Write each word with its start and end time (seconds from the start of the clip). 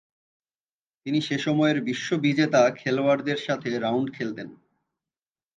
তিনি 1.05 1.19
সেসময়ের 1.21 1.77
বিশ্ববিজেতা 1.81 2.61
খেলোয়াড়দের 2.71 3.37
সাথে 3.37 3.69
রাউন্ড 3.79 4.07
খেলতেন। 4.13 4.47